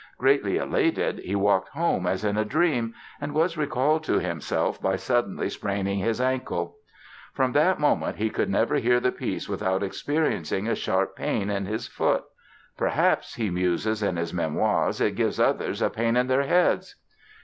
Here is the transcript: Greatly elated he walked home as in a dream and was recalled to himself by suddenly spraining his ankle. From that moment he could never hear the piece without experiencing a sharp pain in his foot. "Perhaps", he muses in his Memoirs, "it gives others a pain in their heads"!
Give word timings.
Greatly 0.17 0.57
elated 0.57 1.19
he 1.19 1.35
walked 1.35 1.69
home 1.75 2.07
as 2.07 2.23
in 2.25 2.35
a 2.35 2.43
dream 2.43 2.91
and 3.21 3.35
was 3.35 3.55
recalled 3.55 4.03
to 4.03 4.17
himself 4.17 4.81
by 4.81 4.95
suddenly 4.95 5.47
spraining 5.47 5.99
his 5.99 6.19
ankle. 6.19 6.77
From 7.33 7.51
that 7.51 7.79
moment 7.79 8.15
he 8.17 8.31
could 8.31 8.49
never 8.49 8.77
hear 8.77 8.99
the 8.99 9.11
piece 9.11 9.47
without 9.47 9.83
experiencing 9.83 10.67
a 10.67 10.73
sharp 10.73 11.15
pain 11.15 11.51
in 11.51 11.67
his 11.67 11.85
foot. 11.85 12.23
"Perhaps", 12.77 13.35
he 13.35 13.51
muses 13.51 14.01
in 14.01 14.15
his 14.17 14.33
Memoirs, 14.33 14.99
"it 14.99 15.15
gives 15.15 15.39
others 15.39 15.83
a 15.83 15.89
pain 15.91 16.17
in 16.17 16.25
their 16.25 16.47
heads"! 16.47 16.95